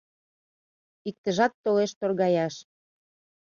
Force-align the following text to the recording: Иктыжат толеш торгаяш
Иктыжат 1.09 1.53
толеш 1.63 1.91
торгаяш 1.99 2.55